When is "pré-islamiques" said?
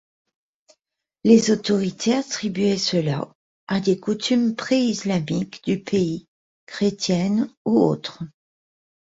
4.55-5.63